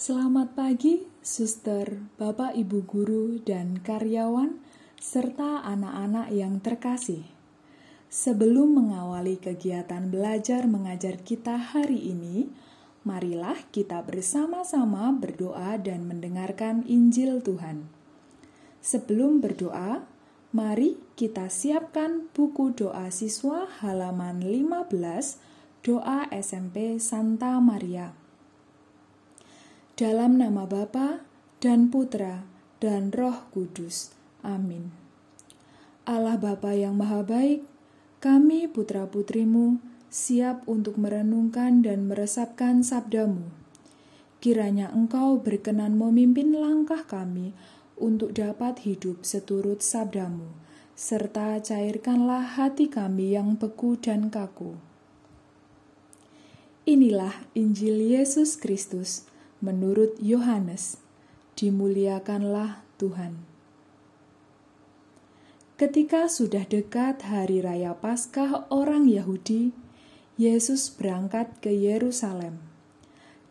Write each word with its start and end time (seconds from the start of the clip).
Selamat 0.00 0.56
pagi, 0.56 1.04
suster, 1.20 2.00
bapak, 2.16 2.56
ibu 2.56 2.80
guru, 2.88 3.36
dan 3.44 3.84
karyawan, 3.84 4.56
serta 4.96 5.60
anak-anak 5.60 6.32
yang 6.32 6.56
terkasih. 6.56 7.28
Sebelum 8.08 8.80
mengawali 8.80 9.36
kegiatan 9.36 10.08
belajar 10.08 10.64
mengajar 10.64 11.20
kita 11.20 11.60
hari 11.60 12.16
ini, 12.16 12.48
marilah 13.04 13.60
kita 13.76 14.00
bersama-sama 14.00 15.12
berdoa 15.12 15.76
dan 15.76 16.08
mendengarkan 16.08 16.80
Injil 16.88 17.44
Tuhan. 17.44 17.84
Sebelum 18.80 19.44
berdoa, 19.44 20.08
mari 20.56 20.96
kita 21.12 21.52
siapkan 21.52 22.32
buku 22.32 22.72
doa 22.72 23.12
siswa 23.12 23.68
halaman 23.84 24.40
15, 24.40 24.96
doa 25.84 26.24
SMP 26.32 26.96
Santa 26.96 27.60
Maria. 27.60 28.29
Dalam 30.00 30.40
nama 30.40 30.64
Bapa 30.64 31.20
dan 31.60 31.92
Putra 31.92 32.48
dan 32.80 33.12
Roh 33.12 33.52
Kudus. 33.52 34.16
Amin. 34.40 34.96
Allah 36.08 36.40
Bapa 36.40 36.72
yang 36.72 36.96
Maha 36.96 37.20
Baik, 37.20 37.68
kami 38.16 38.64
putra-putrimu 38.64 39.76
siap 40.08 40.64
untuk 40.64 40.96
merenungkan 40.96 41.84
dan 41.84 42.08
meresapkan 42.08 42.80
sabdamu. 42.80 43.52
Kiranya 44.40 44.88
engkau 44.88 45.36
berkenan 45.36 46.00
memimpin 46.00 46.56
langkah 46.56 47.04
kami 47.04 47.52
untuk 48.00 48.32
dapat 48.32 48.80
hidup 48.88 49.20
seturut 49.20 49.84
sabdamu, 49.84 50.48
serta 50.96 51.60
cairkanlah 51.60 52.56
hati 52.56 52.88
kami 52.88 53.36
yang 53.36 53.60
beku 53.60 54.00
dan 54.00 54.32
kaku. 54.32 54.80
Inilah 56.88 57.44
Injil 57.52 58.00
Yesus 58.16 58.56
Kristus 58.56 59.28
menurut 59.60 60.16
Yohanes, 60.20 60.98
dimuliakanlah 61.56 62.84
Tuhan. 62.96 63.44
Ketika 65.80 66.28
sudah 66.28 66.68
dekat 66.68 67.24
hari 67.24 67.64
raya 67.64 67.96
Paskah 67.96 68.68
orang 68.68 69.08
Yahudi, 69.08 69.72
Yesus 70.40 70.92
berangkat 70.92 71.56
ke 71.60 71.72
Yerusalem. 71.72 72.60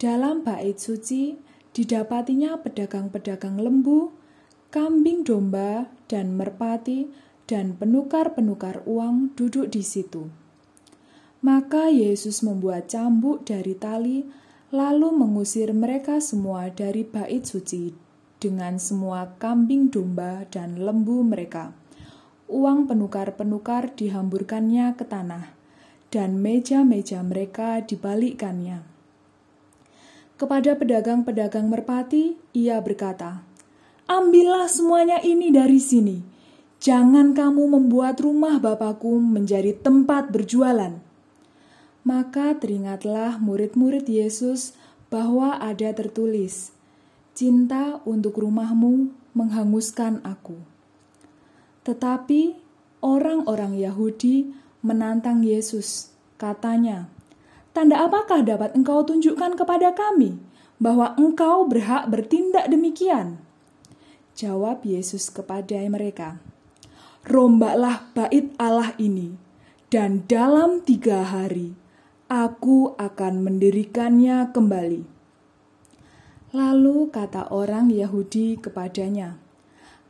Dalam 0.00 0.44
bait 0.44 0.76
suci 0.76 1.36
didapatinya 1.72 2.60
pedagang-pedagang 2.60 3.56
lembu, 3.60 4.12
kambing 4.68 5.24
domba, 5.24 5.88
dan 6.08 6.36
merpati, 6.36 7.08
dan 7.44 7.76
penukar-penukar 7.76 8.84
uang 8.88 9.36
duduk 9.36 9.68
di 9.72 9.84
situ. 9.84 10.28
Maka 11.44 11.92
Yesus 11.92 12.40
membuat 12.40 12.88
cambuk 12.88 13.44
dari 13.44 13.76
tali 13.76 14.24
lalu 14.74 15.14
mengusir 15.14 15.70
mereka 15.70 16.18
semua 16.18 16.66
dari 16.66 17.06
bait 17.06 17.46
suci 17.46 17.94
dengan 18.42 18.82
semua 18.82 19.38
kambing 19.38 19.86
domba 19.86 20.50
dan 20.50 20.82
lembu 20.82 21.22
mereka. 21.22 21.70
Uang 22.50 22.90
penukar-penukar 22.90 23.94
dihamburkannya 23.94 24.98
ke 24.98 25.06
tanah, 25.06 25.54
dan 26.10 26.42
meja-meja 26.42 27.22
mereka 27.22 27.86
dibalikkannya. 27.86 28.82
Kepada 30.34 30.74
pedagang-pedagang 30.74 31.70
merpati, 31.70 32.34
ia 32.50 32.82
berkata, 32.82 33.46
Ambillah 34.10 34.66
semuanya 34.66 35.22
ini 35.22 35.54
dari 35.54 35.78
sini. 35.78 36.18
Jangan 36.82 37.32
kamu 37.32 37.78
membuat 37.78 38.20
rumah 38.20 38.58
Bapakku 38.58 39.16
menjadi 39.22 39.72
tempat 39.72 40.28
berjualan. 40.34 41.13
Maka 42.04 42.52
teringatlah 42.60 43.40
murid-murid 43.40 44.04
Yesus 44.04 44.76
bahwa 45.08 45.56
ada 45.56 45.88
tertulis, 45.96 46.76
"Cinta 47.32 48.04
untuk 48.04 48.36
rumahmu 48.44 49.08
menghanguskan 49.32 50.20
aku." 50.20 50.60
Tetapi 51.88 52.60
orang-orang 53.00 53.80
Yahudi 53.80 54.52
menantang 54.84 55.40
Yesus. 55.48 56.12
Katanya, 56.36 57.08
"Tanda 57.72 58.04
apakah 58.04 58.44
dapat 58.44 58.76
engkau 58.76 59.00
tunjukkan 59.00 59.56
kepada 59.56 59.96
kami 59.96 60.36
bahwa 60.76 61.16
engkau 61.16 61.64
berhak 61.64 62.12
bertindak 62.12 62.68
demikian?" 62.68 63.40
Jawab 64.36 64.84
Yesus 64.84 65.32
kepada 65.32 65.80
mereka, 65.88 66.36
"Rombaklah 67.24 68.12
bait 68.12 68.52
Allah 68.60 68.92
ini, 69.00 69.40
dan 69.88 70.28
dalam 70.28 70.84
tiga 70.84 71.24
hari 71.24 71.80
aku 72.28 72.96
akan 72.96 73.44
mendirikannya 73.44 74.50
kembali. 74.50 75.02
Lalu 76.54 77.10
kata 77.10 77.50
orang 77.50 77.90
Yahudi 77.90 78.56
kepadanya, 78.62 79.36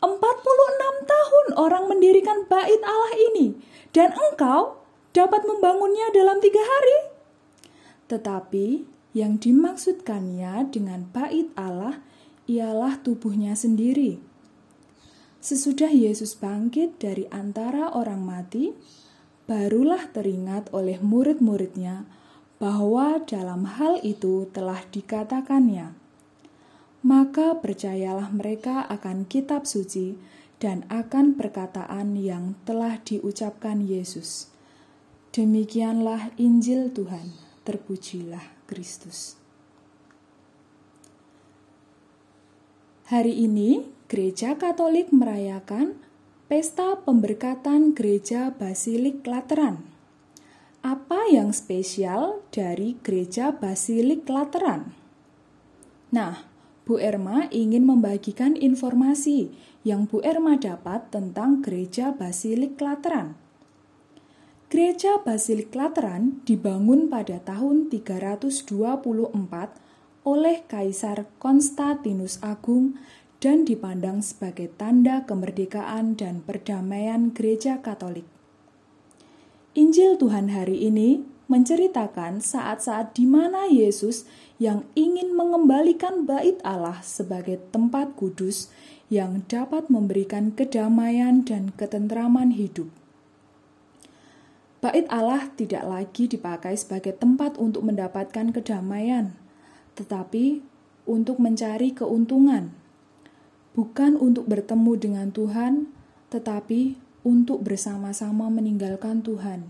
46 0.04 1.08
tahun 1.08 1.46
orang 1.56 1.84
mendirikan 1.88 2.44
bait 2.44 2.80
Allah 2.84 3.12
ini, 3.32 3.56
dan 3.96 4.12
engkau 4.12 4.84
dapat 5.16 5.48
membangunnya 5.48 6.12
dalam 6.12 6.44
tiga 6.44 6.60
hari? 6.60 6.98
Tetapi 8.12 8.66
yang 9.16 9.40
dimaksudkannya 9.40 10.68
dengan 10.68 11.08
bait 11.08 11.48
Allah 11.56 12.04
ialah 12.44 13.00
tubuhnya 13.00 13.56
sendiri. 13.56 14.20
Sesudah 15.40 15.88
Yesus 15.88 16.36
bangkit 16.36 17.00
dari 17.00 17.24
antara 17.32 17.88
orang 17.92 18.20
mati, 18.20 18.76
barulah 19.44 20.08
teringat 20.08 20.72
oleh 20.72 20.96
murid-muridnya 21.04 22.08
bahwa 22.56 23.20
dalam 23.28 23.68
hal 23.68 24.00
itu 24.00 24.48
telah 24.56 24.80
dikatakannya. 24.88 25.92
Maka 27.04 27.60
percayalah 27.60 28.32
mereka 28.32 28.88
akan 28.88 29.28
kitab 29.28 29.68
suci 29.68 30.16
dan 30.56 30.88
akan 30.88 31.36
perkataan 31.36 32.16
yang 32.16 32.56
telah 32.64 32.96
diucapkan 33.04 33.84
Yesus. 33.84 34.48
Demikianlah 35.36 36.32
Injil 36.40 36.88
Tuhan, 36.88 37.36
terpujilah 37.68 38.54
Kristus. 38.64 39.36
Hari 43.12 43.44
ini, 43.44 43.84
Gereja 44.08 44.56
Katolik 44.56 45.12
merayakan 45.12 46.00
Pesta 46.44 47.00
Pemberkatan 47.00 47.96
Gereja 47.96 48.52
Basilik 48.52 49.24
Lateran. 49.24 49.80
Apa 50.84 51.24
yang 51.32 51.56
spesial 51.56 52.44
dari 52.52 53.00
Gereja 53.00 53.48
Basilik 53.48 54.20
Lateran? 54.28 54.92
Nah, 56.12 56.44
Bu 56.84 57.00
Erma 57.00 57.48
ingin 57.48 57.88
membagikan 57.88 58.60
informasi 58.60 59.56
yang 59.88 60.04
Bu 60.04 60.20
Erma 60.20 60.60
dapat 60.60 61.08
tentang 61.08 61.64
Gereja 61.64 62.12
Basilik 62.12 62.76
Lateran. 62.76 63.40
Gereja 64.68 65.24
Basilik 65.24 65.72
Lateran 65.72 66.44
dibangun 66.44 67.08
pada 67.08 67.40
tahun 67.40 67.88
324 67.88 68.68
oleh 70.28 70.60
Kaisar 70.68 71.24
Konstantinus 71.40 72.36
Agung 72.44 73.00
dan 73.44 73.68
dipandang 73.68 74.24
sebagai 74.24 74.72
tanda 74.80 75.20
kemerdekaan 75.28 76.16
dan 76.16 76.40
perdamaian 76.40 77.28
Gereja 77.28 77.76
Katolik. 77.84 78.24
Injil 79.76 80.16
Tuhan 80.16 80.48
hari 80.48 80.80
ini 80.80 81.20
menceritakan 81.52 82.40
saat-saat 82.40 83.12
di 83.12 83.28
mana 83.28 83.68
Yesus 83.68 84.24
yang 84.56 84.88
ingin 84.96 85.36
mengembalikan 85.36 86.24
bait 86.24 86.56
Allah 86.64 87.04
sebagai 87.04 87.60
tempat 87.68 88.16
kudus 88.16 88.72
yang 89.12 89.44
dapat 89.44 89.92
memberikan 89.92 90.48
kedamaian 90.56 91.44
dan 91.44 91.68
ketentraman 91.76 92.56
hidup. 92.56 92.88
Bait 94.80 95.04
Allah 95.12 95.52
tidak 95.52 95.84
lagi 95.84 96.32
dipakai 96.32 96.80
sebagai 96.80 97.12
tempat 97.12 97.60
untuk 97.60 97.84
mendapatkan 97.84 98.56
kedamaian, 98.56 99.36
tetapi 100.00 100.64
untuk 101.04 101.36
mencari 101.36 101.92
keuntungan 101.92 102.83
bukan 103.74 104.14
untuk 104.16 104.46
bertemu 104.46 104.92
dengan 104.96 105.28
Tuhan, 105.34 105.90
tetapi 106.30 106.94
untuk 107.26 107.66
bersama-sama 107.66 108.48
meninggalkan 108.48 109.20
Tuhan. 109.20 109.68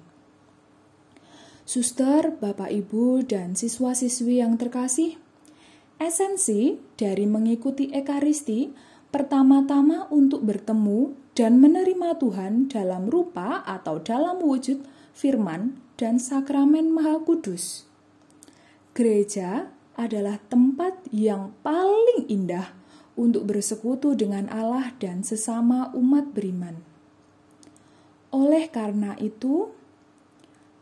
Suster, 1.64 2.36
Bapak, 2.36 2.68
Ibu, 2.68 3.24
dan 3.24 3.56
siswa-siswi 3.56 4.44
yang 4.44 4.60
terkasih, 4.60 5.16
esensi 5.96 6.76
dari 7.00 7.24
mengikuti 7.24 7.88
Ekaristi 7.88 8.68
pertama-tama 9.08 10.12
untuk 10.12 10.44
bertemu 10.44 11.16
dan 11.32 11.56
menerima 11.56 12.20
Tuhan 12.20 12.68
dalam 12.68 13.08
rupa 13.08 13.64
atau 13.64 13.96
dalam 13.96 14.44
wujud 14.44 14.84
firman 15.16 15.80
dan 15.96 16.20
sakramen 16.20 16.92
Maha 16.92 17.22
Kudus. 17.24 17.88
Gereja 18.92 19.72
adalah 19.96 20.42
tempat 20.50 21.00
yang 21.14 21.54
paling 21.64 22.28
indah 22.28 22.83
untuk 23.14 23.46
bersekutu 23.46 24.18
dengan 24.18 24.50
Allah 24.50 24.94
dan 24.98 25.22
sesama 25.22 25.90
umat 25.94 26.34
beriman. 26.34 26.82
Oleh 28.34 28.66
karena 28.66 29.14
itu, 29.22 29.70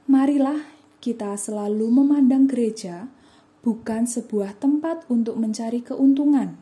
marilah 0.08 0.64
kita 1.04 1.36
selalu 1.36 1.92
memandang 1.92 2.48
gereja 2.48 3.12
bukan 3.60 4.08
sebuah 4.08 4.56
tempat 4.56 5.04
untuk 5.12 5.36
mencari 5.36 5.84
keuntungan, 5.84 6.56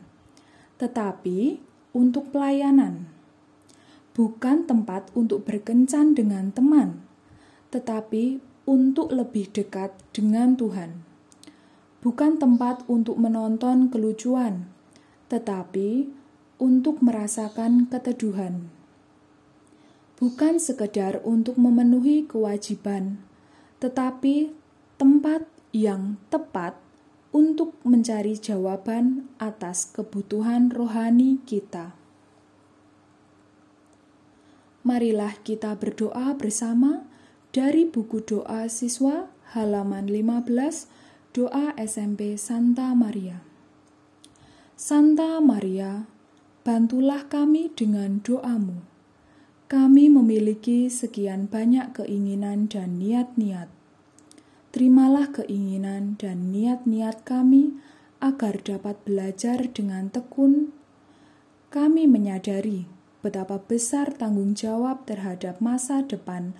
tetapi 0.77 1.63
untuk 1.95 2.29
pelayanan. 2.35 3.07
Bukan 4.11 4.67
tempat 4.67 5.07
untuk 5.15 5.47
berkencan 5.47 6.11
dengan 6.11 6.51
teman, 6.51 6.99
tetapi 7.71 8.43
untuk 8.67 9.15
lebih 9.15 9.47
dekat 9.49 9.95
dengan 10.11 10.59
Tuhan. 10.59 11.07
Bukan 12.03 12.35
tempat 12.41 12.83
untuk 12.91 13.15
menonton 13.15 13.87
kelucuan, 13.87 14.67
tetapi 15.31 16.11
untuk 16.59 16.99
merasakan 16.99 17.87
keteduhan. 17.87 18.67
Bukan 20.19 20.59
sekedar 20.59 21.23
untuk 21.23 21.55
memenuhi 21.55 22.27
kewajiban, 22.27 23.23
tetapi 23.79 24.51
tempat 24.99 25.47
yang 25.71 26.19
tepat 26.27 26.75
untuk 27.31 27.79
mencari 27.87 28.35
jawaban 28.35 29.31
atas 29.39 29.87
kebutuhan 29.87 30.67
rohani 30.67 31.39
kita. 31.47 31.95
Marilah 34.83 35.39
kita 35.47 35.79
berdoa 35.79 36.35
bersama 36.35 37.07
dari 37.55 37.87
buku 37.87 38.19
doa 38.21 38.67
siswa 38.67 39.31
halaman 39.55 40.11
15 40.11 40.91
Doa 41.31 41.71
SMP 41.79 42.35
Santa 42.35 42.91
Maria. 42.91 43.50
Santa 44.81 45.37
Maria, 45.37 46.09
bantulah 46.65 47.29
kami 47.29 47.69
dengan 47.77 48.17
doamu. 48.25 48.81
Kami 49.69 50.09
memiliki 50.09 50.89
sekian 50.89 51.45
banyak 51.45 51.93
keinginan 51.93 52.65
dan 52.65 52.97
niat-niat 52.97 53.69
terimalah 54.71 55.35
keinginan 55.35 56.15
dan 56.15 56.55
niat-niat 56.55 57.27
kami 57.27 57.75
agar 58.23 58.55
dapat 58.63 58.95
belajar 59.03 59.67
dengan 59.67 60.07
tekun. 60.07 60.71
Kami 61.67 62.07
menyadari 62.07 62.87
betapa 63.19 63.59
besar 63.59 64.15
tanggung 64.15 64.55
jawab 64.55 65.03
terhadap 65.03 65.59
masa 65.59 66.01
depan 66.07 66.55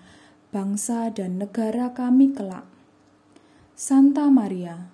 bangsa 0.52 1.08
dan 1.10 1.40
negara 1.40 1.96
kami 1.96 2.36
kelak. 2.36 2.68
Santa 3.80 4.28
Maria, 4.28 4.92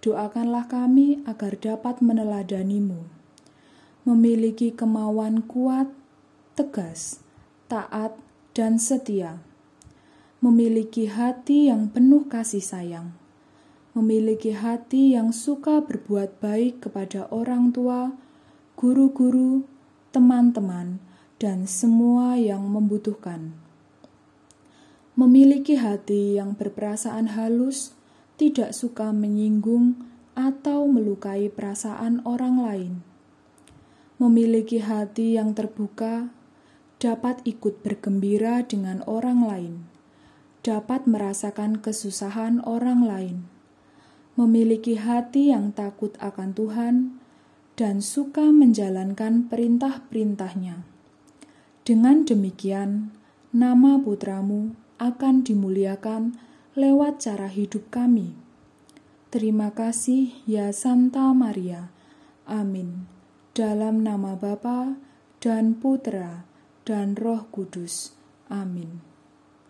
doakanlah 0.00 0.64
kami 0.68 1.20
agar 1.28 1.60
dapat 1.60 2.00
meneladanimu, 2.00 3.04
memiliki 4.08 4.72
kemauan 4.72 5.44
kuat, 5.44 5.92
tegas, 6.56 7.20
taat, 7.68 8.16
dan 8.56 8.80
setia. 8.80 9.44
Memiliki 10.40 11.04
hati 11.04 11.68
yang 11.68 11.92
penuh 11.92 12.24
kasih 12.24 12.64
sayang, 12.64 13.12
memiliki 13.92 14.56
hati 14.56 15.12
yang 15.12 15.36
suka 15.36 15.84
berbuat 15.84 16.40
baik 16.40 16.88
kepada 16.88 17.28
orang 17.28 17.68
tua, 17.76 18.16
guru-guru, 18.80 19.68
teman-teman, 20.16 20.96
dan 21.36 21.68
semua 21.68 22.40
yang 22.40 22.64
membutuhkan. 22.72 23.52
Memiliki 25.12 25.76
hati 25.76 26.40
yang 26.40 26.56
berperasaan 26.56 27.36
halus, 27.36 27.92
tidak 28.40 28.72
suka 28.72 29.12
menyinggung 29.12 30.00
atau 30.32 30.88
melukai 30.88 31.52
perasaan 31.52 32.24
orang 32.24 32.56
lain. 32.56 32.92
Memiliki 34.16 34.80
hati 34.80 35.36
yang 35.36 35.52
terbuka, 35.52 36.32
dapat 36.96 37.44
ikut 37.44 37.84
bergembira 37.84 38.64
dengan 38.64 39.04
orang 39.04 39.44
lain 39.44 39.74
dapat 40.60 41.08
merasakan 41.08 41.80
kesusahan 41.80 42.60
orang 42.68 43.00
lain, 43.04 43.36
memiliki 44.36 45.00
hati 45.00 45.52
yang 45.52 45.72
takut 45.72 46.12
akan 46.20 46.52
Tuhan, 46.52 46.94
dan 47.80 48.04
suka 48.04 48.52
menjalankan 48.52 49.48
perintah-perintahnya. 49.48 50.84
Dengan 51.80 52.28
demikian, 52.28 53.08
nama 53.56 53.96
putramu 53.96 54.76
akan 55.00 55.40
dimuliakan 55.40 56.36
lewat 56.78 57.22
cara 57.22 57.50
hidup 57.50 57.90
kami. 57.90 58.38
Terima 59.30 59.70
kasih 59.74 60.34
ya 60.46 60.70
Santa 60.74 61.30
Maria. 61.34 61.90
Amin. 62.46 63.06
Dalam 63.54 64.02
nama 64.02 64.38
Bapa 64.38 64.98
dan 65.42 65.78
Putra 65.78 66.46
dan 66.86 67.14
Roh 67.14 67.46
Kudus. 67.50 68.14
Amin. 68.50 69.09